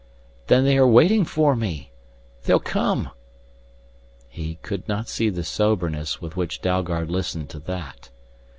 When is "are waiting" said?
0.79-1.25